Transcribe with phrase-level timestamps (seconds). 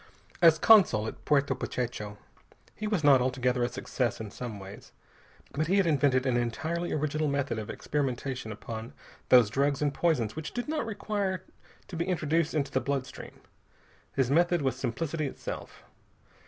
[0.41, 2.17] As consul at Puerto Pachecho
[2.75, 4.93] he was not altogether a success in some ways,
[5.51, 8.93] but he had invented an entirely original method of experimentation upon
[9.29, 11.43] those drugs and poisons which did not require
[11.87, 13.41] to be introduced into the blood stream.
[14.15, 15.83] His method was simplicity itself.